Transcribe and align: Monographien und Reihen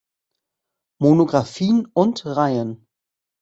Monographien 0.99 1.85
und 1.93 2.25
Reihen 2.25 2.87